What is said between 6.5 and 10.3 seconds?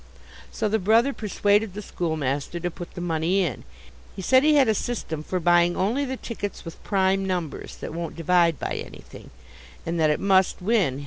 with prime numbers, that won't divide by anything, and that it